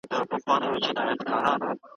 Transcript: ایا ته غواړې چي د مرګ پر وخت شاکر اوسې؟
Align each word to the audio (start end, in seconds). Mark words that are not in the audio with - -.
ایا 0.13 0.21
ته 0.29 0.35
غواړې 0.43 0.79
چي 0.85 0.91
د 0.95 0.99
مرګ 1.05 1.19
پر 1.25 1.31
وخت 1.31 1.47
شاکر 1.47 1.69
اوسې؟ 1.71 1.85